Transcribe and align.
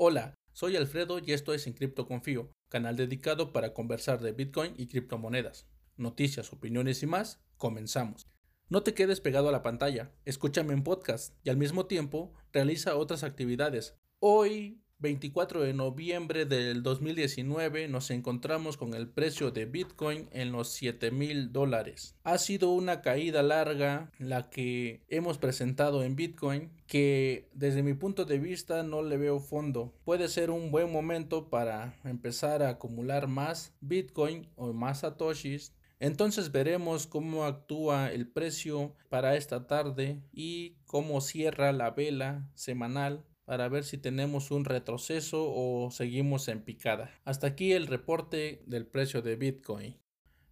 Hola, 0.00 0.38
soy 0.52 0.76
Alfredo 0.76 1.18
y 1.18 1.32
esto 1.32 1.52
es 1.52 1.66
En 1.66 1.72
Cripto 1.72 2.06
Confío, 2.06 2.52
canal 2.68 2.94
dedicado 2.94 3.52
para 3.52 3.74
conversar 3.74 4.20
de 4.20 4.30
Bitcoin 4.30 4.74
y 4.76 4.86
criptomonedas. 4.86 5.66
Noticias, 5.96 6.52
opiniones 6.52 7.02
y 7.02 7.08
más, 7.08 7.42
comenzamos. 7.56 8.28
No 8.68 8.84
te 8.84 8.94
quedes 8.94 9.20
pegado 9.20 9.48
a 9.48 9.52
la 9.52 9.64
pantalla, 9.64 10.12
escúchame 10.24 10.72
en 10.72 10.84
podcast 10.84 11.34
y 11.42 11.50
al 11.50 11.56
mismo 11.56 11.86
tiempo 11.86 12.32
realiza 12.52 12.94
otras 12.94 13.24
actividades. 13.24 13.96
Hoy 14.20 14.84
24 15.00 15.62
de 15.62 15.74
noviembre 15.74 16.44
del 16.44 16.82
2019 16.82 17.86
nos 17.86 18.10
encontramos 18.10 18.76
con 18.76 18.94
el 18.94 19.08
precio 19.08 19.52
de 19.52 19.64
Bitcoin 19.64 20.28
en 20.32 20.50
los 20.50 20.72
7 20.72 21.12
mil 21.12 21.52
dólares. 21.52 22.16
Ha 22.24 22.38
sido 22.38 22.70
una 22.70 23.00
caída 23.00 23.44
larga 23.44 24.10
la 24.18 24.50
que 24.50 25.04
hemos 25.08 25.38
presentado 25.38 26.02
en 26.02 26.16
Bitcoin 26.16 26.72
que 26.88 27.48
desde 27.52 27.84
mi 27.84 27.94
punto 27.94 28.24
de 28.24 28.40
vista 28.40 28.82
no 28.82 29.02
le 29.02 29.18
veo 29.18 29.38
fondo. 29.38 29.94
Puede 30.04 30.26
ser 30.26 30.50
un 30.50 30.72
buen 30.72 30.90
momento 30.90 31.48
para 31.48 31.94
empezar 32.02 32.64
a 32.64 32.70
acumular 32.70 33.28
más 33.28 33.76
Bitcoin 33.80 34.48
o 34.56 34.72
más 34.72 35.00
satoshis 35.00 35.74
entonces 36.00 36.52
veremos 36.52 37.08
cómo 37.08 37.44
actúa 37.44 38.12
el 38.12 38.28
precio 38.28 38.94
para 39.08 39.34
esta 39.34 39.66
tarde 39.66 40.22
y 40.32 40.76
cómo 40.86 41.20
cierra 41.20 41.72
la 41.72 41.90
vela 41.90 42.48
semanal 42.54 43.24
para 43.48 43.70
ver 43.70 43.82
si 43.84 43.96
tenemos 43.96 44.50
un 44.50 44.66
retroceso 44.66 45.42
o 45.42 45.90
seguimos 45.90 46.48
en 46.48 46.60
picada. 46.60 47.10
Hasta 47.24 47.46
aquí 47.46 47.72
el 47.72 47.86
reporte 47.86 48.60
del 48.66 48.84
precio 48.84 49.22
de 49.22 49.36
Bitcoin. 49.36 49.96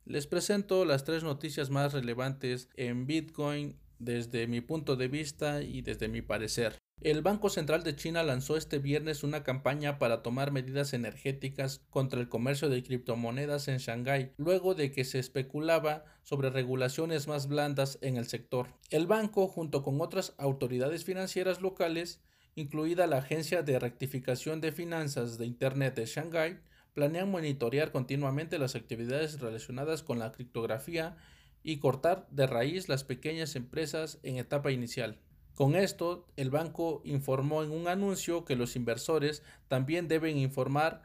Les 0.07 0.27
presento 0.27 0.87
las 0.87 1.05
tres 1.05 1.23
noticias 1.23 1.69
más 1.69 1.93
relevantes 1.93 2.71
en 2.75 3.07
Bitcoin 3.07 3.77
desde 3.99 4.47
mi 4.47 4.63
punto 4.63 4.97
de 4.97 5.09
vista 5.09 5.61
y 5.61 5.83
desde 5.83 6.09
mi 6.09 6.23
parecer. 6.23 6.79
El 7.03 7.21
Banco 7.21 7.51
Central 7.51 7.83
de 7.83 7.95
China 7.95 8.23
lanzó 8.23 8.57
este 8.57 8.79
viernes 8.79 9.25
una 9.25 9.43
campaña 9.43 9.99
para 9.99 10.23
tomar 10.23 10.51
medidas 10.51 10.95
energéticas 10.95 11.83
contra 11.91 12.19
el 12.19 12.31
comercio 12.31 12.71
de 12.71 12.83
criptomonedas 12.83 13.69
en 13.69 13.77
Shanghái, 13.77 14.33
luego 14.39 14.75
de 14.75 14.91
que 14.91 15.05
se 15.05 15.19
especulaba 15.19 16.07
sobre 16.23 16.49
regulaciones 16.49 17.29
más 17.29 17.47
blandas 17.47 17.99
en 18.01 18.17
el 18.17 18.25
sector. 18.25 18.69
El 18.89 19.07
banco, 19.07 19.49
junto 19.49 19.83
con 19.83 20.01
otras 20.01 20.33
autoridades 20.39 21.05
financieras 21.05 21.61
locales, 21.61 22.23
incluida 22.57 23.07
la 23.07 23.19
Agencia 23.19 23.63
de 23.63 23.79
Rectificación 23.79 24.63
de 24.63 24.73
Finanzas 24.73 25.37
de 25.37 25.45
Internet 25.45 25.95
de 25.95 26.07
Shanghái, 26.07 26.59
planean 26.95 27.31
monitorear 27.31 27.93
continuamente 27.93 28.59
las 28.59 28.75
actividades 28.75 29.39
relacionadas 29.39 30.03
con 30.03 30.19
la 30.19 30.33
criptografía 30.33 31.19
y 31.63 31.77
cortar 31.79 32.27
de 32.31 32.47
raíz 32.47 32.89
las 32.89 33.05
pequeñas 33.05 33.57
empresas 33.57 34.19
en 34.23 34.39
etapa 34.39 34.73
inicial. 34.73 35.19
Con 35.55 35.77
esto, 35.77 36.27
el 36.37 36.49
banco 36.49 37.03
informó 37.05 37.63
en 37.63 37.73
un 37.73 37.89
anuncio 37.89 38.47
que 38.47 38.57
los 38.57 38.75
inversores 38.75 39.43
también 39.69 40.09
deben 40.09 40.39
informar 40.39 41.03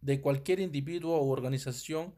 de 0.00 0.22
cualquier 0.22 0.60
individuo 0.60 1.16
o 1.16 1.28
organización 1.28 2.14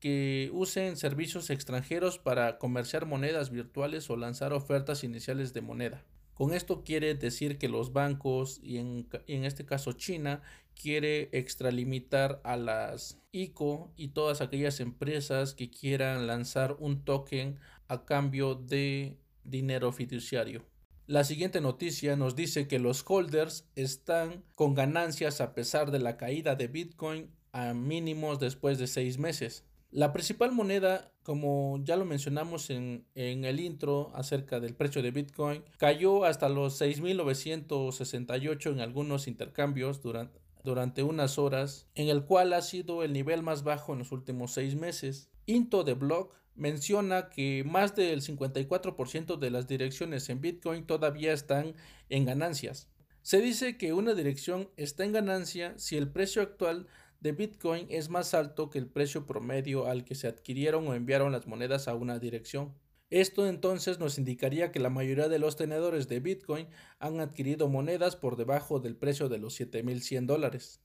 que 0.00 0.50
usen 0.54 0.96
servicios 0.96 1.50
extranjeros 1.50 2.18
para 2.18 2.58
comerciar 2.58 3.04
monedas 3.04 3.50
virtuales 3.50 4.08
o 4.08 4.16
lanzar 4.16 4.54
ofertas 4.54 5.04
iniciales 5.04 5.52
de 5.52 5.60
moneda. 5.60 6.02
Con 6.34 6.54
esto 6.54 6.82
quiere 6.82 7.14
decir 7.14 7.58
que 7.58 7.68
los 7.68 7.92
bancos 7.92 8.60
y 8.62 8.78
en, 8.78 9.06
este 9.26 9.66
caso 9.66 9.92
China 9.92 10.42
quiere 10.74 11.28
extralimitar 11.32 12.40
a 12.42 12.56
las 12.56 13.18
ICO 13.32 13.92
y 13.96 14.08
todas 14.08 14.40
aquellas 14.40 14.80
empresas 14.80 15.54
que 15.54 15.70
quieran 15.70 16.26
lanzar 16.26 16.76
un 16.78 17.04
token 17.04 17.58
a 17.88 18.04
cambio 18.06 18.54
de 18.54 19.18
dinero 19.44 19.92
fiduciario. 19.92 20.64
La 21.06 21.24
siguiente 21.24 21.60
noticia 21.60 22.16
nos 22.16 22.36
dice 22.36 22.68
que 22.68 22.78
los 22.78 23.04
holders 23.06 23.66
están 23.74 24.44
con 24.54 24.74
ganancias 24.74 25.40
a 25.40 25.54
pesar 25.54 25.90
de 25.90 25.98
la 25.98 26.16
caída 26.16 26.54
de 26.54 26.68
Bitcoin 26.68 27.30
a 27.52 27.74
mínimos 27.74 28.38
después 28.38 28.78
de 28.78 28.86
seis 28.86 29.18
meses. 29.18 29.64
La 29.92 30.14
principal 30.14 30.52
moneda, 30.52 31.12
como 31.22 31.78
ya 31.84 31.96
lo 31.96 32.06
mencionamos 32.06 32.70
en, 32.70 33.04
el 33.14 33.60
intro 33.60 34.10
acerca 34.14 34.58
del 34.58 34.74
precio 34.74 35.02
de 35.02 35.10
Bitcoin, 35.10 35.62
cayó 35.76 36.24
hasta 36.24 36.48
los 36.48 36.80
6.968 36.80 38.72
en 38.72 38.80
algunos 38.80 39.28
intercambios 39.28 40.00
durante, 40.00 40.40
durante 40.64 41.02
unas 41.02 41.36
horas, 41.36 41.88
en 41.94 42.08
el 42.08 42.24
cual 42.24 42.54
ha 42.54 42.62
sido 42.62 43.02
el 43.02 43.12
nivel 43.12 43.42
más 43.42 43.64
bajo 43.64 43.92
en 43.92 43.98
los 43.98 44.12
últimos 44.12 44.54
seis 44.54 44.76
meses. 44.76 45.28
Into 45.44 45.84
the 45.84 45.92
Block 45.92 46.34
menciona 46.54 47.28
que 47.28 47.62
más 47.62 47.94
del 47.94 48.22
54% 48.22 49.36
de 49.36 49.50
las 49.50 49.68
direcciones 49.68 50.26
en 50.30 50.40
Bitcoin 50.40 50.86
todavía 50.86 51.34
están 51.34 51.74
en 52.08 52.24
ganancias. 52.24 52.88
Se 53.20 53.42
dice 53.42 53.76
que 53.76 53.92
una 53.92 54.14
dirección 54.14 54.70
está 54.78 55.04
en 55.04 55.12
ganancia 55.12 55.74
si 55.76 55.98
el 55.98 56.08
precio 56.08 56.40
actual 56.40 56.86
de 57.22 57.30
Bitcoin 57.30 57.86
es 57.88 58.10
más 58.10 58.34
alto 58.34 58.68
que 58.68 58.80
el 58.80 58.88
precio 58.88 59.26
promedio 59.26 59.86
al 59.86 60.04
que 60.04 60.16
se 60.16 60.26
adquirieron 60.26 60.88
o 60.88 60.94
enviaron 60.94 61.30
las 61.30 61.46
monedas 61.46 61.86
a 61.86 61.94
una 61.94 62.18
dirección. 62.18 62.74
Esto 63.10 63.46
entonces 63.46 64.00
nos 64.00 64.18
indicaría 64.18 64.72
que 64.72 64.80
la 64.80 64.90
mayoría 64.90 65.28
de 65.28 65.38
los 65.38 65.56
tenedores 65.56 66.08
de 66.08 66.18
Bitcoin 66.18 66.66
han 66.98 67.20
adquirido 67.20 67.68
monedas 67.68 68.16
por 68.16 68.36
debajo 68.36 68.80
del 68.80 68.96
precio 68.96 69.28
de 69.28 69.38
los 69.38 69.60
7.100 69.60 70.26
dólares. 70.26 70.80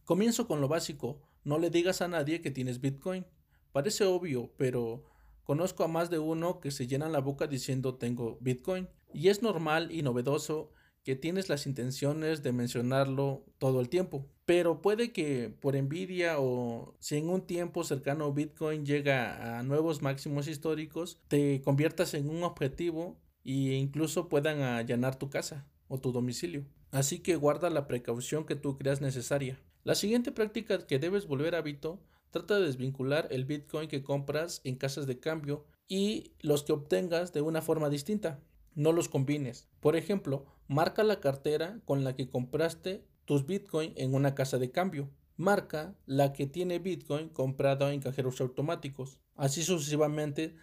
Comienzo 0.05 0.47
con 0.47 0.61
lo 0.61 0.69
básico, 0.69 1.19
no 1.43 1.59
le 1.59 1.69
digas 1.69 2.01
a 2.01 2.07
nadie 2.07 2.41
que 2.41 2.49
tienes 2.49 2.79
Bitcoin. 2.79 3.25
Parece 3.73 4.05
obvio, 4.05 4.53
pero 4.55 5.03
conozco 5.43 5.83
a 5.83 5.89
más 5.89 6.09
de 6.09 6.19
uno 6.19 6.61
que 6.61 6.71
se 6.71 6.87
llenan 6.87 7.11
la 7.11 7.19
boca 7.19 7.45
diciendo 7.45 7.95
tengo 7.95 8.37
Bitcoin, 8.39 8.87
y 9.13 9.27
es 9.27 9.41
normal 9.41 9.91
y 9.91 10.01
novedoso 10.01 10.71
que 11.03 11.17
tienes 11.17 11.49
las 11.49 11.65
intenciones 11.67 12.41
de 12.41 12.53
mencionarlo 12.53 13.43
todo 13.57 13.81
el 13.81 13.89
tiempo. 13.89 14.29
Pero 14.49 14.81
puede 14.81 15.11
que 15.11 15.53
por 15.61 15.75
envidia 15.75 16.39
o 16.39 16.95
si 16.97 17.17
en 17.17 17.29
un 17.29 17.41
tiempo 17.41 17.83
cercano 17.83 18.33
Bitcoin 18.33 18.83
llega 18.83 19.59
a 19.59 19.61
nuevos 19.61 20.01
máximos 20.01 20.47
históricos, 20.47 21.19
te 21.27 21.61
conviertas 21.61 22.15
en 22.15 22.31
un 22.31 22.41
objetivo 22.41 23.15
e 23.45 23.75
incluso 23.75 24.27
puedan 24.27 24.61
allanar 24.61 25.19
tu 25.19 25.29
casa 25.29 25.67
o 25.87 25.99
tu 25.99 26.11
domicilio. 26.11 26.65
Así 26.89 27.19
que 27.19 27.35
guarda 27.35 27.69
la 27.69 27.85
precaución 27.85 28.43
que 28.43 28.55
tú 28.55 28.75
creas 28.75 29.01
necesaria. 29.01 29.59
La 29.83 29.93
siguiente 29.93 30.31
práctica 30.31 30.87
que 30.87 30.97
debes 30.97 31.27
volver 31.27 31.53
a 31.53 31.59
hábito 31.59 32.01
trata 32.31 32.59
de 32.59 32.65
desvincular 32.65 33.27
el 33.29 33.45
Bitcoin 33.45 33.87
que 33.87 34.01
compras 34.01 34.61
en 34.63 34.77
casas 34.77 35.05
de 35.05 35.19
cambio 35.19 35.67
y 35.87 36.31
los 36.39 36.63
que 36.63 36.73
obtengas 36.73 37.33
de 37.33 37.41
una 37.41 37.61
forma 37.61 37.87
distinta 37.91 38.39
no 38.73 38.93
los 38.93 39.09
combines. 39.09 39.67
Por 39.79 39.95
ejemplo, 39.95 40.47
marca 40.67 41.03
la 41.03 41.19
cartera 41.19 41.81
con 41.85 42.03
la 42.03 42.15
que 42.15 42.29
compraste 42.29 43.03
tus 43.29 43.45
Bitcoin 43.45 43.93
en 43.95 44.15
una 44.15 44.33
casa 44.33 44.57
de 44.57 44.71
cambio. 44.71 45.11
Marca 45.37 45.95
la 46.07 46.33
que 46.33 46.47
tiene 46.47 46.79
Bitcoin 46.79 47.29
comprado 47.29 47.87
en 47.91 48.01
cajeros 48.01 48.41
automáticos. 48.41 49.19
Así 49.35 49.61
sucesivamente, 49.61 50.55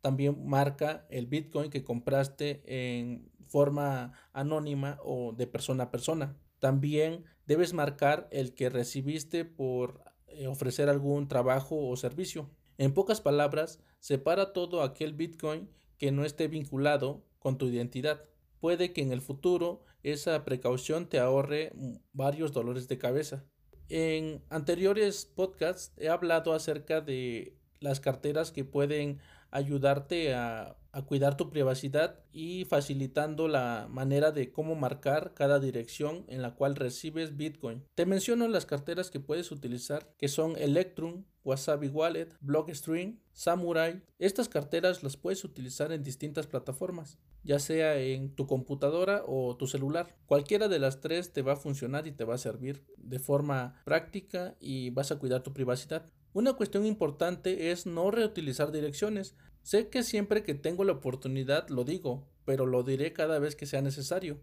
también 0.00 0.46
marca 0.46 1.04
el 1.10 1.26
Bitcoin 1.26 1.68
que 1.68 1.82
compraste 1.82 2.62
en 2.64 3.28
forma 3.48 4.12
anónima 4.32 4.98
o 5.02 5.32
de 5.32 5.48
persona 5.48 5.82
a 5.82 5.90
persona. 5.90 6.38
También 6.60 7.24
debes 7.48 7.72
marcar 7.72 8.28
el 8.30 8.54
que 8.54 8.70
recibiste 8.70 9.44
por 9.44 10.04
eh, 10.28 10.46
ofrecer 10.46 10.88
algún 10.88 11.26
trabajo 11.26 11.88
o 11.88 11.96
servicio. 11.96 12.48
En 12.78 12.94
pocas 12.94 13.20
palabras, 13.20 13.80
separa 13.98 14.52
todo 14.52 14.82
aquel 14.82 15.12
Bitcoin 15.12 15.68
que 15.98 16.12
no 16.12 16.24
esté 16.24 16.46
vinculado 16.46 17.26
con 17.40 17.58
tu 17.58 17.66
identidad. 17.66 18.22
Puede 18.60 18.92
que 18.92 19.02
en 19.02 19.10
el 19.10 19.22
futuro 19.22 19.82
esa 20.02 20.44
precaución 20.44 21.08
te 21.08 21.18
ahorre 21.18 21.72
varios 22.12 22.52
dolores 22.52 22.88
de 22.88 22.98
cabeza. 22.98 23.44
En 23.88 24.42
anteriores 24.48 25.26
podcasts 25.26 25.92
he 25.98 26.08
hablado 26.08 26.54
acerca 26.54 27.00
de 27.00 27.56
las 27.80 28.00
carteras 28.00 28.52
que 28.52 28.64
pueden 28.64 29.20
ayudarte 29.52 30.34
a, 30.34 30.76
cuidar 31.06 31.38
tu 31.38 31.48
privacidad 31.48 32.20
y 32.32 32.66
facilitando 32.66 33.48
la 33.48 33.86
manera 33.88 34.30
de 34.30 34.52
cómo 34.52 34.74
marcar 34.74 35.32
cada 35.32 35.58
dirección 35.58 36.26
en 36.28 36.42
la 36.42 36.54
cual 36.54 36.76
recibes 36.76 37.34
Bitcoin. 37.34 37.82
Te 37.94 38.04
menciono 38.04 38.46
las 38.46 38.66
carteras 38.66 39.10
que 39.10 39.18
puedes 39.18 39.50
utilizar 39.52 40.14
que 40.18 40.28
son 40.28 40.54
Electrum, 40.58 41.24
Wasabi 41.44 41.88
Wallet, 41.88 42.28
Blockstream, 42.40 43.20
Samurai. 43.32 44.02
Estas 44.18 44.50
carteras 44.50 45.02
las 45.02 45.16
puedes 45.16 45.44
utilizar 45.44 45.92
en 45.92 46.02
distintas 46.02 46.46
plataformas, 46.46 47.18
ya 47.42 47.58
sea 47.58 47.98
en 47.98 48.34
tu 48.34 48.46
computadora 48.46 49.22
o 49.26 49.56
tu 49.56 49.66
celular. 49.66 50.14
Cualquiera 50.26 50.68
de 50.68 50.78
las 50.78 51.00
tres 51.00 51.32
te 51.32 51.40
va 51.40 51.54
a 51.54 51.56
funcionar 51.56 52.06
y 52.06 52.12
te 52.12 52.24
va 52.24 52.34
a 52.34 52.38
servir 52.38 52.84
de 52.98 53.18
forma 53.18 53.80
práctica 53.86 54.56
y 54.60 54.90
vas 54.90 55.10
a 55.10 55.18
cuidar 55.18 55.42
tu 55.42 55.54
privacidad. 55.54 56.04
Una 56.34 56.54
cuestión 56.54 56.86
importante 56.86 57.70
es 57.70 57.84
no 57.84 58.10
reutilizar 58.10 58.72
direcciones. 58.72 59.34
Sé 59.62 59.88
que 59.88 60.02
siempre 60.02 60.42
que 60.42 60.54
tengo 60.54 60.82
la 60.82 60.92
oportunidad 60.92 61.68
lo 61.68 61.84
digo, 61.84 62.26
pero 62.46 62.64
lo 62.64 62.82
diré 62.82 63.12
cada 63.12 63.38
vez 63.38 63.54
que 63.54 63.66
sea 63.66 63.82
necesario. 63.82 64.40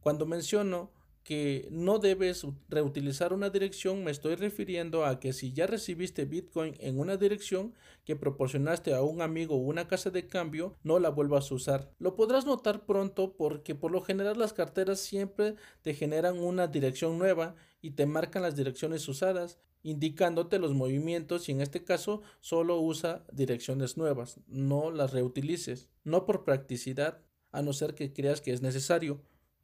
Cuando 0.00 0.26
menciono 0.26 0.92
que 1.24 1.68
no 1.70 1.98
debes 1.98 2.44
reutilizar 2.68 3.32
una 3.32 3.48
dirección, 3.48 4.04
me 4.04 4.10
estoy 4.10 4.34
refiriendo 4.34 5.06
a 5.06 5.20
que 5.20 5.32
si 5.32 5.52
ya 5.52 5.66
recibiste 5.66 6.24
Bitcoin 6.24 6.74
en 6.80 6.98
una 6.98 7.16
dirección 7.16 7.72
que 8.04 8.16
proporcionaste 8.16 8.92
a 8.92 9.02
un 9.02 9.22
amigo 9.22 9.54
o 9.54 9.58
una 9.58 9.88
casa 9.88 10.10
de 10.10 10.26
cambio, 10.26 10.76
no 10.82 10.98
la 10.98 11.10
vuelvas 11.10 11.50
a 11.50 11.54
usar. 11.54 11.90
Lo 11.98 12.14
podrás 12.14 12.44
notar 12.44 12.84
pronto 12.84 13.36
porque 13.36 13.74
por 13.74 13.90
lo 13.90 14.02
general 14.02 14.38
las 14.38 14.52
carteras 14.52 15.00
siempre 15.00 15.54
te 15.82 15.94
generan 15.94 16.38
una 16.38 16.66
dirección 16.66 17.18
nueva 17.18 17.54
y 17.80 17.92
te 17.92 18.04
marcan 18.04 18.42
las 18.42 18.56
direcciones 18.56 19.06
usadas, 19.08 19.58
indicándote 19.82 20.58
los 20.58 20.74
movimientos 20.74 21.48
y 21.48 21.52
en 21.52 21.60
este 21.60 21.84
caso 21.84 22.22
solo 22.40 22.80
usa 22.80 23.24
direcciones 23.32 23.96
nuevas, 23.96 24.40
no 24.46 24.90
las 24.90 25.12
reutilices, 25.12 25.88
no 26.04 26.24
por 26.26 26.44
practicidad, 26.44 27.22
a 27.50 27.62
no 27.62 27.72
ser 27.72 27.94
que 27.94 28.12
creas 28.12 28.40
que 28.40 28.52
es 28.52 28.62
necesario 28.62 29.22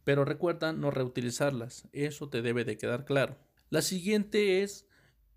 pero 0.09 0.25
recuerda 0.25 0.73
no 0.73 0.91
reutilizarlas, 0.91 1.87
eso 1.93 2.31
te 2.31 2.41
debe 2.41 2.65
de 2.65 2.79
quedar 2.79 3.05
claro. 3.05 3.37
La 3.69 3.83
siguiente 3.83 4.63
es, 4.63 4.87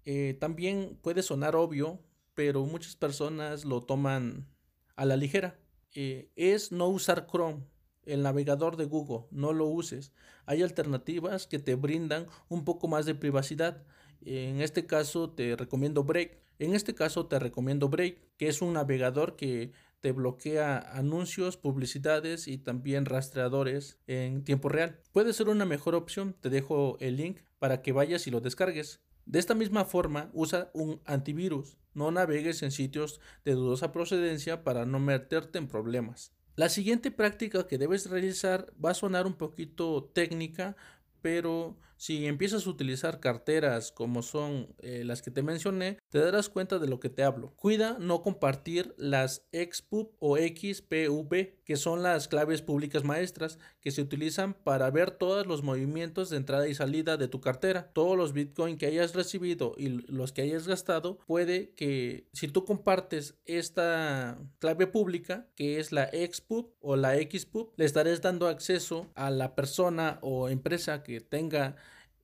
eh, 0.06 0.38
también 0.40 0.98
puede 1.02 1.24
sonar 1.24 1.58
obvio, 1.58 2.02
pero 2.36 2.66
muchas 2.66 2.96
personas 2.96 3.66
lo 3.66 3.82
toman 3.82 4.48
a 4.96 5.04
la 5.04 5.18
ligera. 5.18 5.60
Eh, 5.94 6.32
es 6.38 6.72
no 6.72 6.88
usar 6.88 7.28
Chrome, 7.30 7.66
el 8.06 8.24
navegador 8.24 8.78
de 8.78 8.86
Google, 8.86 9.28
no 9.30 9.52
lo 9.52 9.66
uses. 9.66 10.14
Hay 10.46 10.64
alternativas 10.64 11.48
que 11.48 11.60
te 11.60 11.76
brindan 11.76 12.28
un 12.48 12.64
poco 12.64 12.88
más 12.88 13.06
de 13.06 13.14
privacidad. 13.14 13.84
En 14.22 14.62
este 14.62 14.86
caso 14.86 15.30
te 15.30 15.56
recomiendo 15.56 16.04
Break. 16.04 16.38
En 16.60 16.76
este 16.76 16.94
caso 16.94 17.26
te 17.26 17.40
recomiendo 17.40 17.90
Break, 17.90 18.18
que 18.38 18.48
es 18.48 18.62
un 18.62 18.74
navegador 18.74 19.36
que 19.36 19.72
te 20.00 20.12
bloquea 20.12 20.80
anuncios, 20.80 21.58
publicidades 21.58 22.48
y 22.48 22.58
también 22.58 23.06
rastreadores 23.06 24.00
en 24.08 24.44
tiempo 24.44 24.70
real. 24.70 25.00
Puede 25.12 25.34
ser 25.34 25.50
una 25.50 25.66
mejor 25.66 25.96
opción, 25.96 26.36
te 26.40 26.50
dejo 26.50 26.98
el 27.00 27.18
link 27.18 27.40
para 27.60 27.82
que 27.82 27.92
vayas 27.92 28.28
y 28.28 28.32
lo 28.32 28.42
descargues. 28.42 29.02
De 29.26 29.40
esta 29.40 29.54
misma 29.54 29.86
forma, 29.86 30.30
usa 30.34 30.72
un 30.74 31.02
antivirus. 31.06 31.78
No 31.94 32.12
navegues 32.12 32.64
en 32.64 32.72
sitios 32.72 33.20
de 33.46 33.54
dudosa 33.54 33.92
procedencia 33.92 34.64
para 34.64 34.86
no 34.86 35.00
meterte 35.00 35.60
en 35.60 35.68
problemas. 35.68 36.34
La 36.56 36.70
siguiente 36.70 37.12
práctica 37.12 37.68
que 37.68 37.78
debes 37.78 38.10
realizar 38.10 38.74
va 38.84 38.92
a 38.92 38.96
sonar 38.96 39.28
un 39.28 39.36
poquito 39.36 40.04
técnica, 40.14 40.76
pero 41.22 41.78
si 42.02 42.26
empiezas 42.26 42.66
a 42.66 42.70
utilizar 42.72 43.20
carteras 43.20 43.92
como 43.92 44.24
son 44.24 44.74
eh, 44.80 45.04
las 45.06 45.22
que 45.22 45.30
te 45.30 45.44
mencioné, 45.44 46.00
te 46.10 46.18
darás 46.18 46.50
cuenta 46.50 46.80
de 46.80 46.88
lo 46.88 47.00
que 47.00 47.10
te 47.10 47.22
hablo. 47.22 47.54
Cuida 47.58 47.98
no 48.00 48.24
compartir 48.24 48.96
las 48.98 49.46
XPUB 49.52 50.10
o 50.18 50.36
XPV, 50.36 51.62
que 51.64 51.76
son 51.76 52.02
las 52.02 52.28
claves 52.28 52.64
públicas 52.64 53.04
maestras 53.04 53.60
que 53.82 53.92
se 53.92 54.02
utilizan 54.02 54.56
para 54.56 54.90
ver 54.90 55.12
todos 55.12 55.46
los 55.46 55.62
movimientos 55.62 56.32
de 56.32 56.38
entrada 56.38 56.68
y 56.68 56.74
salida 56.74 57.18
de 57.18 57.28
tu 57.28 57.40
cartera. 57.40 57.92
Todos 57.94 58.18
los 58.18 58.34
Bitcoin 58.34 58.80
que 58.80 58.88
hayas 58.88 59.14
recibido 59.14 59.76
y 59.78 59.90
los 60.12 60.32
que 60.32 60.42
hayas 60.42 60.68
gastado, 60.68 61.20
puede 61.28 61.70
que 61.76 62.26
si 62.34 62.48
tú 62.48 62.66
compartes 62.66 63.36
esta 63.46 64.40
clave 64.58 64.88
pública, 64.88 65.46
que 65.56 65.80
es 65.80 65.92
la 65.92 66.10
XPUB 66.10 66.72
o 66.80 66.96
la 66.96 67.14
XPUB, 67.14 67.74
le 67.76 67.86
estarás 67.86 68.22
dando 68.22 68.48
acceso 68.48 69.12
a 69.14 69.30
la 69.30 69.54
persona 69.54 70.18
o 70.24 70.50
empresa 70.50 71.04
que 71.04 71.22
tenga 71.22 71.76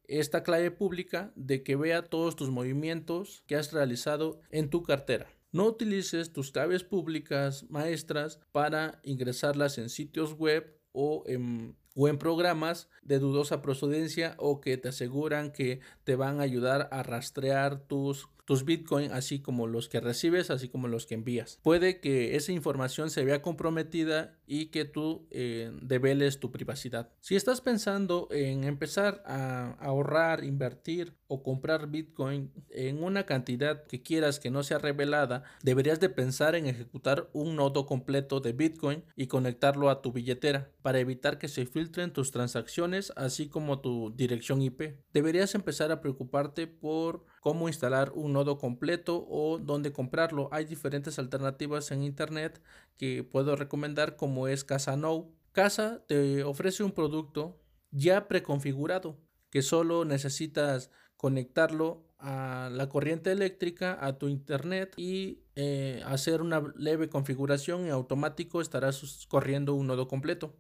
esta 0.08 0.44
clave 0.44 0.72
pública 0.72 1.32
de 1.36 1.64
que 1.64 1.76
vea 1.76 2.04
todos 2.04 2.36
tus 2.36 2.50
movimientos 2.50 3.44
que 3.48 3.56
has 3.56 3.72
realizado 3.74 4.40
en 4.50 4.70
tu 4.70 4.84
cartera. 4.84 5.28
No 5.52 5.66
utilices 5.66 6.34
tus 6.34 6.52
claves 6.52 6.84
públicas 6.84 7.66
maestras 7.70 8.40
para 8.52 9.00
ingresarlas 9.04 9.78
en 9.78 9.90
sitios 9.90 10.34
web 10.34 10.78
o 10.92 11.24
en, 11.26 11.76
o 11.98 12.08
en 12.08 12.20
programas 12.20 12.90
de 13.02 13.18
dudosa 13.18 13.62
procedencia 13.62 14.36
o 14.38 14.62
que 14.62 14.78
te 14.78 14.90
aseguran 14.90 15.52
que 15.52 15.82
te 16.04 16.16
van 16.16 16.40
a 16.40 16.44
ayudar 16.44 16.88
a 16.92 17.02
rastrear 17.02 17.80
tus 17.80 18.30
tus 18.48 18.64
Bitcoin, 18.64 19.12
así 19.12 19.40
como 19.40 19.68
los 19.68 19.90
que 19.90 20.00
recibes, 20.00 20.50
así 20.52 20.70
como 20.70 20.88
los 20.88 21.06
que 21.06 21.16
envías. 21.16 21.60
Puede 21.64 22.00
que 22.00 22.38
esa 22.38 22.54
información 22.54 23.10
se 23.10 23.26
vea 23.26 23.42
comprometida 23.42 24.38
y 24.48 24.68
que 24.68 24.86
tú 24.86 25.28
eh, 25.32 25.70
develes 25.82 26.40
tu 26.40 26.50
privacidad. 26.50 27.10
Si 27.20 27.36
estás 27.36 27.60
pensando 27.60 28.30
en 28.32 28.64
empezar 28.64 29.22
a 29.26 29.76
ahorrar, 29.82 30.46
invertir 30.46 31.14
o 31.28 31.44
comprar 31.44 31.88
Bitcoin 31.88 32.54
en 32.70 33.04
una 33.04 33.26
cantidad 33.26 33.84
que 33.84 34.02
quieras 34.02 34.40
que 34.40 34.50
no 34.50 34.64
sea 34.64 34.78
revelada, 34.78 35.44
deberías 35.62 36.00
de 36.00 36.08
pensar 36.08 36.56
en 36.56 36.68
ejecutar 36.68 37.30
un 37.34 37.58
nodo 37.58 37.86
completo 37.86 38.40
de 38.40 38.54
Bitcoin 38.54 39.04
y 39.18 39.28
conectarlo 39.28 39.90
a 39.90 40.02
tu 40.02 40.14
billetera 40.14 40.72
para 40.82 41.00
evitar 41.00 41.38
que 41.38 41.50
se 41.50 41.66
filtren 41.88 42.12
tus 42.12 42.32
transacciones 42.32 43.14
así 43.16 43.48
como 43.48 43.80
tu 43.80 44.14
dirección 44.14 44.62
IP. 44.62 45.00
Deberías 45.14 45.56
empezar 45.56 45.90
a 45.92 46.02
preocuparte 46.02 46.68
por 46.68 47.26
cómo 47.40 47.70
instalar 47.70 48.12
un 48.14 48.34
nodo 48.34 48.58
completo 48.58 49.26
o 49.30 49.58
dónde 49.58 49.94
comprarlo. 49.94 50.50
Hay 50.52 50.66
diferentes 50.66 51.18
alternativas 51.18 51.92
en 51.92 52.04
internet 52.04 52.62
que 52.98 53.24
puedo 53.24 53.56
recomendar 53.56 54.18
como 54.18 54.50
es 54.50 54.66
Casa 54.66 54.98
Now. 54.98 55.34
Casa 55.54 56.04
te 56.08 56.44
ofrece 56.44 56.84
un 56.84 56.92
producto 56.92 57.58
ya 57.92 58.28
preconfigurado 58.28 59.18
que 59.50 59.62
solo 59.62 60.04
necesitas 60.04 60.92
conectarlo 61.16 62.06
a 62.20 62.70
la 62.70 62.90
corriente 62.90 63.32
eléctrica, 63.32 63.98
a 64.02 64.18
tu 64.18 64.28
internet 64.28 64.94
y 64.98 65.46
eh, 65.56 66.02
hacer 66.06 66.42
una 66.42 66.62
leve 66.76 67.08
configuración 67.08 67.86
y 67.86 67.90
automático 67.92 68.60
estarás 68.60 69.26
corriendo 69.30 69.74
un 69.74 69.88
nodo 69.88 70.10
completo. 70.10 70.54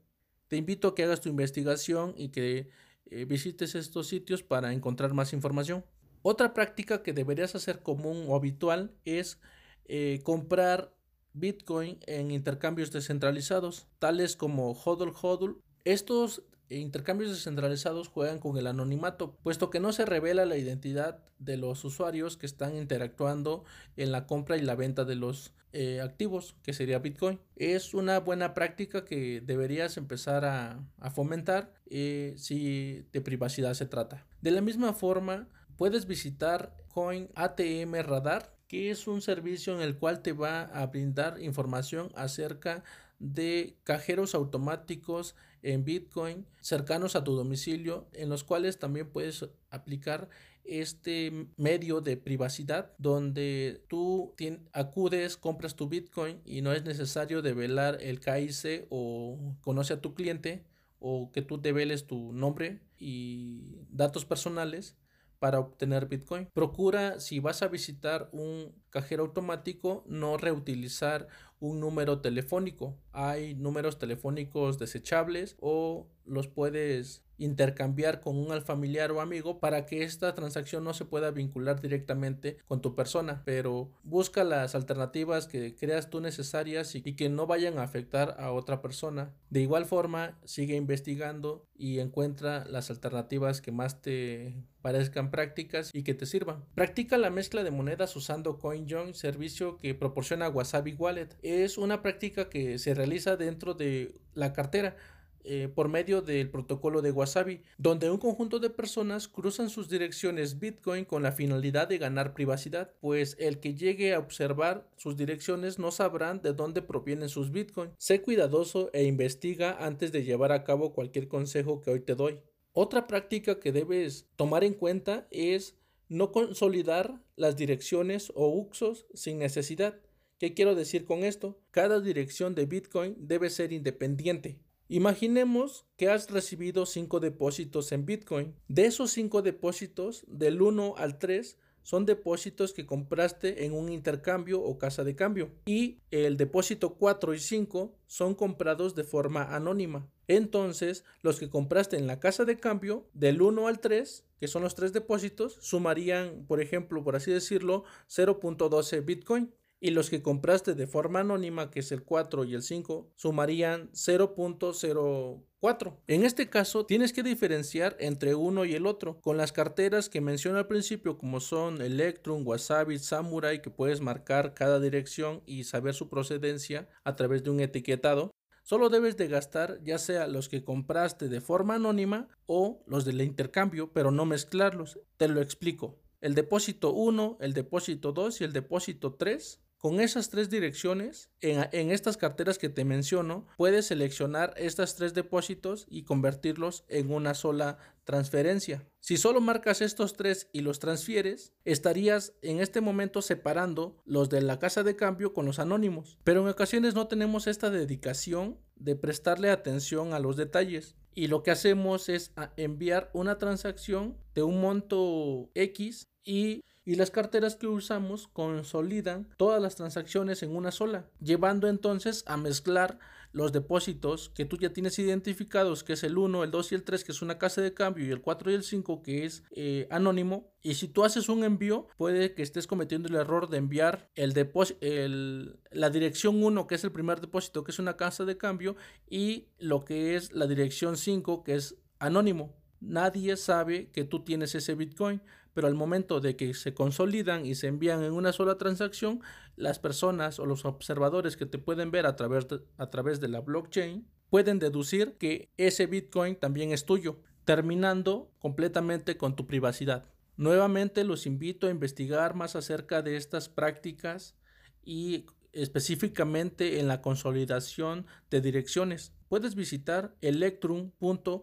Te 0.48 0.58
invito 0.58 0.88
a 0.88 0.96
que 0.96 1.04
hagas 1.04 1.22
tu 1.22 1.30
investigación 1.30 2.14
y 2.18 2.30
que 2.30 2.70
eh, 3.10 3.26
visites 3.26 3.76
estos 3.76 4.08
sitios 4.08 4.44
para 4.44 4.74
encontrar 4.74 5.14
más 5.14 5.34
información. 5.34 5.86
Otra 6.22 6.54
práctica 6.54 7.04
que 7.04 7.14
deberías 7.14 7.56
hacer 7.56 7.82
común 7.82 8.26
o 8.28 8.36
habitual 8.36 8.92
es 9.06 9.40
eh, 9.86 10.20
comprar 10.24 10.94
Bitcoin 11.34 12.00
en 12.08 12.32
intercambios 12.32 12.92
descentralizados, 12.92 13.88
tales 14.00 14.36
como 14.36 14.72
HODL 14.72 15.14
HODL. 15.22 15.58
Estos 15.86 16.44
intercambios 16.70 17.32
descentralizados 17.32 18.08
juegan 18.08 18.40
con 18.40 18.58
el 18.58 18.68
anonimato, 18.68 19.36
puesto 19.44 19.70
que 19.70 19.80
no 19.80 19.94
se 19.94 20.06
revela 20.06 20.46
la 20.46 20.58
identidad 20.58 21.24
de 21.40 21.58
los 21.58 21.84
usuarios 21.86 22.38
que 22.38 22.46
están 22.46 22.76
interactuando 22.76 23.64
en 23.96 24.12
la 24.12 24.26
compra 24.26 24.58
y 24.58 24.62
la 24.62 24.76
venta 24.76 25.06
de 25.06 25.16
los 25.16 25.54
eh, 25.74 26.02
activos, 26.02 26.56
que 26.64 26.74
sería 26.74 27.00
Bitcoin. 27.00 27.40
Es 27.56 27.94
una 27.94 28.20
buena 28.20 28.54
práctica 28.54 29.06
que 29.06 29.42
deberías 29.42 29.98
empezar 29.98 30.46
a, 30.46 30.84
fomentar 31.12 31.74
eh, 31.90 32.34
si 32.38 33.06
de 33.12 33.22
privacidad 33.22 33.74
se 33.74 33.86
trata. 33.86 34.26
De 34.42 34.52
la 34.52 34.62
misma 34.62 34.94
forma, 34.94 35.48
puedes 35.76 36.08
visitar 36.08 36.76
Coin 36.88 37.30
ATM 37.36 37.94
Radar, 38.02 38.57
que 38.68 38.92
es 38.92 39.08
un 39.08 39.22
servicio 39.22 39.74
en 39.76 39.82
el 39.82 39.98
cual 39.98 40.22
te 40.22 40.34
va 40.34 40.64
a 40.64 40.86
brindar 40.88 41.42
información 41.42 42.12
acerca 42.16 42.84
de 43.20 43.76
cajeros 43.84 44.36
automáticos 44.36 45.36
en 45.64 45.84
Bitcoin 45.84 46.46
cercanos 46.62 47.16
a 47.16 47.24
tu 47.24 47.36
domicilio, 47.36 48.08
en 48.14 48.30
los 48.30 48.44
cuales 48.44 48.78
también 48.78 49.10
puedes 49.10 49.46
aplicar 49.70 50.30
este 50.64 51.48
medio 51.56 52.02
de 52.02 52.18
privacidad 52.18 52.92
donde 52.98 53.82
tú 53.88 54.36
acudes, 54.74 55.38
compras 55.38 55.76
tu 55.76 55.88
Bitcoin 55.88 56.42
y 56.46 56.62
no 56.62 56.74
es 56.74 56.84
necesario 56.84 57.42
develar 57.42 57.98
el 58.02 58.20
KIC 58.20 58.88
o 58.90 59.56
conoce 59.62 59.94
a 59.94 60.02
tu 60.02 60.14
cliente 60.14 60.66
o 61.00 61.32
que 61.32 61.42
tú 61.42 61.62
develes 61.62 62.06
tu 62.06 62.34
nombre 62.34 62.82
y 63.00 63.78
datos 63.90 64.26
personales 64.26 64.98
para 65.40 65.60
obtener 65.60 66.08
Bitcoin. 66.08 66.48
Procura 66.54 67.20
si 67.20 67.40
vas 67.40 67.62
a 67.62 67.68
visitar 67.68 68.30
un 68.32 68.74
cajero 68.90 69.24
automático 69.24 70.04
no 70.08 70.38
reutilizar 70.38 71.28
un 71.60 71.80
número 71.80 72.22
telefónico. 72.22 72.98
Hay 73.12 73.56
números 73.56 74.00
telefónicos 74.00 74.80
desechables 74.80 75.56
o 75.60 76.08
los 76.26 76.48
puedes 76.48 77.24
intercambiar 77.38 78.22
con 78.22 78.38
un 78.38 78.62
familiar 78.62 79.12
o 79.12 79.22
amigo 79.22 79.60
para 79.60 79.86
que 79.86 80.04
esta 80.04 80.34
transacción 80.34 80.84
no 80.84 80.94
se 80.94 81.06
pueda 81.06 81.32
vincular 81.32 81.82
directamente 81.82 82.58
con 82.68 82.82
tu 82.82 82.96
persona, 82.96 83.44
pero 83.46 83.92
busca 84.04 84.44
las 84.44 84.76
alternativas 84.76 85.48
que 85.48 85.76
creas 85.76 86.10
tú 86.10 86.22
necesarias 86.22 86.96
y, 86.96 87.02
que 87.02 87.30
no 87.30 87.48
vayan 87.48 87.78
a 87.78 87.84
afectar 87.84 88.36
a 88.40 88.52
otra 88.52 88.82
persona. 88.82 89.34
De 89.50 89.62
igual 89.62 89.86
forma, 89.86 90.38
sigue 90.44 90.76
investigando 90.76 91.66
y 91.76 92.00
encuentra 92.00 92.66
las 92.66 92.90
alternativas 92.90 93.62
que 93.62 93.72
más 93.72 94.02
te 94.02 94.56
parezcan 94.82 95.32
prácticas 95.32 95.94
y 95.94 96.04
que 96.04 96.14
te 96.14 96.26
sirvan. 96.26 96.64
Practica 96.76 97.18
la 97.18 97.30
mezcla 97.30 97.64
de 97.64 97.72
monedas 97.72 98.16
usando 98.16 98.58
CoinJoin, 98.58 99.14
servicio 99.14 99.78
que 99.78 99.94
proporciona 99.96 100.50
Wasabi 100.50 100.94
Wallet. 100.94 101.30
Es 101.42 101.78
una 101.78 102.02
práctica 102.02 102.50
que 102.50 102.80
se 102.80 102.94
realiza 102.94 103.36
dentro 103.36 103.74
de 103.74 104.16
la 104.34 104.54
cartera 104.54 104.96
eh, 105.44 105.70
por 105.74 105.90
medio 105.90 106.22
del 106.22 106.50
protocolo 106.50 107.02
de 107.02 107.12
Wasabi, 107.12 107.62
donde 107.78 108.10
un 108.10 108.18
conjunto 108.18 108.60
de 108.60 108.70
personas 108.70 109.28
cruzan 109.28 109.70
sus 109.70 109.90
direcciones 109.90 110.60
Bitcoin 110.60 111.06
con 111.06 111.24
la 111.24 111.32
finalidad 111.32 111.88
de 111.88 111.98
ganar 111.98 112.34
privacidad, 112.34 112.94
pues 113.00 113.36
el 113.40 113.60
que 113.60 113.76
llegue 113.76 114.14
a 114.14 114.20
observar 114.20 114.90
sus 114.98 115.16
direcciones 115.18 115.80
no 115.80 115.92
sabrán 115.92 116.42
de 116.42 116.54
dónde 116.54 116.82
provienen 116.82 117.30
sus 117.30 117.52
Bitcoin. 117.52 117.92
Sé 117.98 118.22
cuidadoso 118.22 118.90
e 118.94 119.04
investiga 119.04 119.78
antes 119.86 120.12
de 120.12 120.24
llevar 120.24 120.52
a 120.52 120.64
cabo 120.64 120.94
cualquier 120.94 121.28
consejo 121.28 121.82
que 121.82 121.92
hoy 121.92 122.00
te 122.02 122.16
doy. 122.16 122.40
Otra 122.74 123.08
práctica 123.08 123.60
que 123.60 123.72
debes 123.72 124.28
tomar 124.36 124.64
en 124.64 124.74
cuenta 124.74 125.28
es 125.32 125.76
no 126.10 126.32
consolidar 126.32 127.22
las 127.36 127.56
direcciones 127.56 128.32
o 128.36 128.50
uxos 128.50 129.08
sin 129.14 129.40
necesidad. 129.40 130.00
¿Qué 130.38 130.54
quiero 130.54 130.76
decir 130.76 131.06
con 131.06 131.24
esto? 131.24 131.60
Cada 131.72 132.00
dirección 132.00 132.54
de 132.54 132.66
Bitcoin 132.66 133.16
debe 133.18 133.50
ser 133.50 133.74
independiente. 133.74 134.60
Imaginemos 134.90 135.86
que 135.98 136.10
has 136.10 136.30
recibido 136.32 136.86
5 136.86 137.20
depósitos 137.20 137.92
en 137.92 138.06
Bitcoin. 138.06 138.56
De 138.70 138.86
esos 138.86 139.12
5 139.12 139.42
depósitos, 139.42 140.24
del 140.28 140.62
1 140.62 140.96
al 140.98 141.20
3, 141.20 141.58
son 141.84 142.06
depósitos 142.06 142.74
que 142.74 142.86
compraste 142.86 143.66
en 143.66 143.74
un 143.74 143.90
intercambio 143.90 144.62
o 144.62 144.78
casa 144.78 145.04
de 145.04 145.16
cambio. 145.16 145.52
Y 145.66 146.00
el 146.12 146.38
depósito 146.38 146.96
4 146.96 147.34
y 147.34 147.40
5 147.40 147.96
son 148.06 148.34
comprados 148.34 148.96
de 148.96 149.04
forma 149.04 149.56
anónima. 149.56 150.10
Entonces, 150.28 151.04
los 151.22 151.40
que 151.40 151.50
compraste 151.50 151.98
en 151.98 152.08
la 152.08 152.20
casa 152.20 152.46
de 152.46 152.58
cambio, 152.58 153.08
del 153.14 153.42
1 153.42 153.68
al 153.68 153.80
3, 153.80 154.26
que 154.40 154.48
son 154.48 154.64
los 154.64 154.76
tres 154.76 154.94
depósitos, 154.94 155.58
sumarían, 155.62 156.46
por 156.48 156.62
ejemplo, 156.62 157.04
por 157.04 157.16
así 157.16 157.32
decirlo, 157.32 157.84
0.12 158.10 159.04
Bitcoin 159.04 159.54
y 159.80 159.92
los 159.92 160.10
que 160.10 160.22
compraste 160.22 160.74
de 160.74 160.88
forma 160.88 161.20
anónima, 161.20 161.70
que 161.70 161.82
es 161.82 161.92
el 161.92 162.04
4 162.04 162.46
y 162.46 162.56
el 162.56 162.64
5, 162.64 163.12
sumarían 163.16 163.92
0.04. 163.92 165.98
En 166.08 166.24
este 166.24 166.50
caso, 166.50 166.86
tienes 166.86 167.14
que 167.14 167.24
diferenciar 167.24 167.96
entre 168.00 168.36
uno 168.36 168.66
y 168.66 168.74
el 168.74 168.88
otro. 168.88 169.22
Con 169.22 169.38
las 169.38 169.52
carteras 169.52 170.10
que 170.10 170.22
mencioné 170.22 170.60
al 170.60 170.68
principio, 170.68 171.18
como 171.18 171.40
son 171.40 171.82
Electrum, 171.82 172.46
Wasabi, 172.46 173.00
Samurai, 173.00 173.62
que 173.62 173.70
puedes 173.70 174.02
marcar 174.02 174.54
cada 174.54 174.80
dirección 174.80 175.44
y 175.46 175.64
saber 175.64 175.94
su 175.94 176.10
procedencia 176.10 176.90
a 177.04 177.16
través 177.16 177.44
de 177.44 177.52
un 177.52 177.60
etiquetado, 177.60 178.32
Solo 178.64 178.90
debes 178.90 179.16
de 179.16 179.30
gastar 179.30 179.80
ya 179.82 179.98
sea 179.98 180.28
los 180.28 180.50
que 180.50 180.66
compraste 180.66 181.30
de 181.30 181.40
forma 181.40 181.76
anónima 181.76 182.28
o 182.48 182.84
los 182.86 183.06
del 183.06 183.22
intercambio, 183.22 183.94
pero 183.94 184.12
no 184.12 184.26
mezclarlos. 184.26 185.00
Te 185.16 185.30
lo 185.30 185.40
explico. 185.40 186.02
El 186.20 186.36
depósito 186.36 186.92
1, 186.92 187.38
el 187.40 187.54
depósito 187.54 188.12
2 188.12 188.42
y 188.42 188.44
el 188.44 188.52
depósito 188.52 189.14
3 189.14 189.62
con 189.78 190.00
esas 190.00 190.30
tres 190.30 190.50
direcciones, 190.50 191.30
en, 191.42 191.92
estas 191.92 192.18
carteras 192.18 192.58
que 192.58 192.70
te 192.70 192.84
menciono, 192.84 193.46
puedes 193.58 193.86
seleccionar 193.86 194.54
estos 194.58 194.96
tres 194.96 195.14
depósitos 195.14 195.86
y 195.88 196.04
convertirlos 196.04 196.84
en 196.88 197.12
una 197.12 197.36
sola 197.36 197.78
transferencia. 198.04 198.88
Si 199.00 199.18
solo 199.18 199.40
marcas 199.40 199.82
estos 199.82 200.14
tres 200.14 200.50
y 200.52 200.62
los 200.62 200.80
transfieres, 200.80 201.54
estarías 201.64 202.34
en 202.42 202.60
este 202.60 202.82
momento 202.82 203.22
separando 203.22 204.02
los 204.06 204.30
de 204.30 204.42
la 204.42 204.58
casa 204.58 204.82
de 204.82 204.96
cambio 204.96 205.34
con 205.34 205.46
los 205.46 205.60
anónimos. 205.60 206.18
Pero 206.24 206.42
en 206.42 206.48
ocasiones 206.48 206.96
no 206.96 207.08
tenemos 207.08 207.46
esta 207.46 207.70
dedicación 207.70 208.58
de 208.76 208.96
prestarle 208.96 209.52
atención 209.52 210.14
a 210.14 210.20
los 210.20 210.38
detalles. 210.38 210.96
Y 211.14 211.28
lo 211.28 211.44
que 211.44 211.52
hacemos 211.52 212.10
es 212.10 212.32
enviar 212.58 213.10
una 213.14 213.38
transacción 213.38 214.18
de 214.34 214.44
un 214.44 214.62
monto 214.62 215.50
X 215.56 216.08
y 216.24 216.64
y 216.88 216.96
las 216.96 217.12
carteras 217.12 217.58
que 217.58 217.68
usamos 217.68 218.30
consolidan 218.30 219.28
todas 219.36 219.62
las 219.62 219.76
transacciones 219.76 220.42
en 220.42 220.56
una 220.56 220.72
sola, 220.72 221.06
llevando 221.20 221.68
entonces 221.68 222.24
a 222.28 222.38
mezclar 222.38 222.98
los 223.34 223.52
depósitos 223.52 224.30
que 224.30 224.46
tú 224.46 224.56
ya 224.56 224.72
tienes 224.72 224.98
identificados, 224.98 225.84
que 225.84 225.94
es 225.94 226.04
el 226.06 226.18
1, 226.18 226.46
el 226.46 226.50
2 226.50 226.72
y 226.72 226.76
el 226.76 226.84
3, 226.84 227.04
que 227.04 227.12
es 227.12 227.22
una 227.22 227.38
casa 227.38 227.62
de 227.62 227.74
cambio, 227.74 228.06
y 228.06 228.12
el 228.12 228.22
4 228.22 228.52
y 228.52 228.54
el 228.54 228.64
5, 228.64 229.02
que 229.02 229.26
es 229.26 229.44
eh, 229.52 229.90
anónimo. 229.92 230.54
Y 230.62 230.76
si 230.76 230.88
tú 230.88 231.04
haces 231.04 231.28
un 231.28 231.44
envío, 231.44 231.90
puede 231.98 232.34
que 232.34 232.42
estés 232.42 232.68
cometiendo 232.68 233.10
el 233.10 233.16
error 233.16 233.50
de 233.50 233.58
enviar 233.58 234.10
el 234.16 234.34
el, 234.80 235.60
la 235.72 235.90
dirección 235.90 236.42
1, 236.42 236.68
que 236.68 236.76
es 236.76 236.86
el 236.86 236.94
primer 236.94 237.20
depósito, 237.20 237.66
que 237.66 237.72
es 237.72 237.80
una 237.80 237.98
casa 237.98 238.24
de 238.24 238.38
cambio, 238.38 238.78
y 239.10 239.50
lo 239.60 239.84
que 239.84 240.16
es 240.16 240.32
la 240.32 240.48
dirección 240.48 240.96
5, 240.96 241.44
que 241.44 241.56
es 241.56 241.76
anónimo. 242.00 242.56
Nadie 242.80 243.36
sabe 243.36 243.90
que 243.92 244.06
tú 244.06 244.24
tienes 244.24 244.56
ese 244.56 244.76
Bitcoin, 244.76 245.22
pero 245.58 245.68
al 245.68 245.74
momento 245.74 246.20
de 246.20 246.36
que 246.36 246.54
se 246.54 246.76
consolidan 246.76 247.48
y 247.48 247.56
se 247.56 247.66
envían 247.66 248.04
en 248.04 248.14
una 248.14 248.32
sola 248.32 248.60
transacción, 248.60 249.22
las 249.56 249.80
personas 249.80 250.38
o 250.38 250.46
los 250.46 250.66
observadores 250.66 251.36
que 251.36 251.48
te 251.48 251.58
pueden 251.58 251.90
ver 251.90 252.06
a 252.06 252.16
través 252.16 252.48
de, 252.48 253.28
la 253.28 253.42
blockchain 253.42 254.08
pueden 254.30 254.60
deducir 254.60 255.18
que 255.18 255.50
ese 255.58 255.88
Bitcoin 255.88 256.36
también 256.36 256.74
es 256.74 256.86
tuyo, 256.86 257.24
terminando 257.44 258.32
completamente 258.38 259.18
con 259.18 259.36
tu 259.36 259.48
privacidad. 259.48 260.06
Nuevamente 260.36 261.04
los 261.04 261.26
invito 261.26 261.66
a 261.66 261.72
investigar 261.72 262.36
más 262.36 262.56
acerca 262.56 263.02
de 263.02 263.18
estas 263.18 263.50
prácticas 263.50 264.38
y 264.84 265.26
específicamente 265.54 266.80
en 266.80 266.88
la 266.88 267.02
consolidación 267.02 268.06
de 268.30 268.42
direcciones. 268.42 269.12
Puedes 269.28 269.56
visitar 269.56 270.16
electrum.org 270.22 271.42